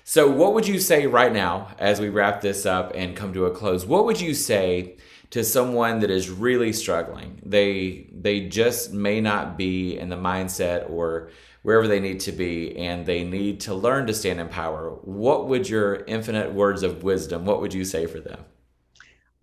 [0.09, 3.47] So, what would you say right now, as we wrap this up and come to
[3.47, 3.85] a close?
[3.85, 4.99] What would you say
[5.31, 7.41] to someone that is really struggling?
[7.45, 11.31] They they just may not be in the mindset or
[11.67, 15.49] wherever they need to be and they need to learn to stand in power, what
[15.49, 18.39] would your infinite words of wisdom, what would you say for them?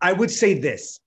[0.02, 1.02] I would say this.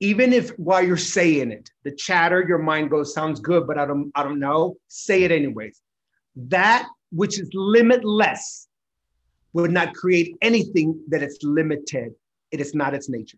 [0.00, 3.84] Even if while you're saying it, the chatter, your mind goes, sounds good, but I
[3.84, 4.76] don't, I don't know.
[4.88, 5.82] Say it anyways.
[6.34, 8.66] That which is limitless
[9.52, 12.14] would not create anything that is limited.
[12.52, 13.36] It is not its nature.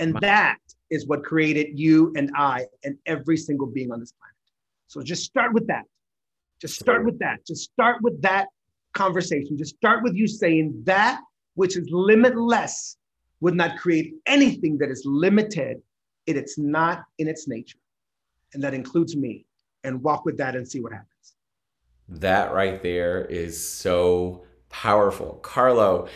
[0.00, 4.34] And that is what created you and I and every single being on this planet.
[4.86, 5.84] So just start with that.
[6.60, 7.46] Just start with that.
[7.46, 8.48] Just start with that
[8.94, 9.56] conversation.
[9.56, 11.20] Just start with you saying that
[11.54, 12.96] which is limitless
[13.40, 15.82] would not create anything that is limited.
[16.26, 17.78] It is not in its nature.
[18.54, 19.44] And that includes me.
[19.84, 21.36] And walk with that and see what happens.
[22.08, 25.40] That right there is so powerful.
[25.42, 26.08] Carlo,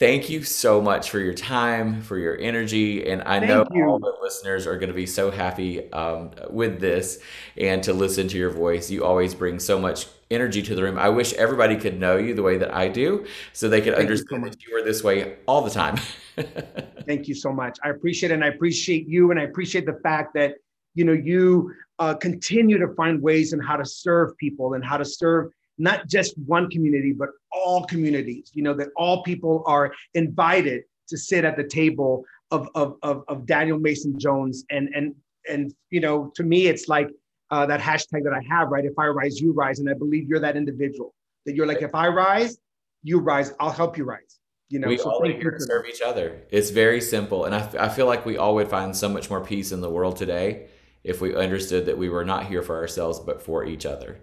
[0.00, 3.06] thank you so much for your time, for your energy.
[3.06, 3.84] And I thank know you.
[3.84, 7.20] all the listeners are going to be so happy um, with this
[7.58, 8.90] and to listen to your voice.
[8.90, 10.98] You always bring so much energy to the room.
[10.98, 14.08] I wish everybody could know you the way that I do so they could thank
[14.08, 15.98] understand you that you are this way all the time.
[17.06, 17.78] thank you so much.
[17.84, 18.34] I appreciate it.
[18.34, 19.30] And I appreciate you.
[19.30, 20.54] And I appreciate the fact that,
[20.94, 24.96] you know, you uh, continue to find ways and how to serve people and how
[24.96, 29.92] to serve not just one community, but all communities, you know, that all people are
[30.14, 34.64] invited to sit at the table of, of, of, of Daniel Mason Jones.
[34.70, 35.14] And, and,
[35.48, 37.08] and, you know, to me, it's like
[37.50, 38.84] uh, that hashtag that I have, right?
[38.84, 39.80] If I rise, you rise.
[39.80, 41.14] And I believe you're that individual
[41.46, 42.58] that you're like, if I rise,
[43.02, 44.38] you rise, I'll help you rise.
[44.68, 46.42] You know, we so all here to serve each other.
[46.50, 47.46] It's very simple.
[47.46, 49.90] And I, I feel like we all would find so much more peace in the
[49.90, 50.68] world today
[51.02, 54.20] if we understood that we were not here for ourselves, but for each other.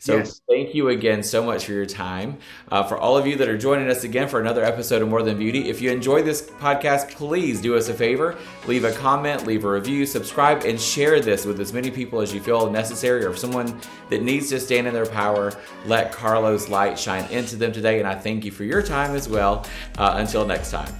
[0.00, 0.40] So yes.
[0.48, 2.38] thank you again so much for your time.
[2.70, 5.24] Uh, for all of you that are joining us again for another episode of More
[5.24, 8.36] Than Beauty, if you enjoy this podcast, please do us a favor,
[8.68, 12.32] leave a comment, leave a review, subscribe, and share this with as many people as
[12.32, 15.52] you feel necessary or someone that needs to stand in their power.
[15.84, 17.98] Let Carlo's light shine into them today.
[17.98, 19.66] And I thank you for your time as well.
[19.96, 20.92] Uh, until next time.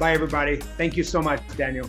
[0.00, 0.56] Bye, everybody.
[0.56, 1.88] Thank you so much, Daniel.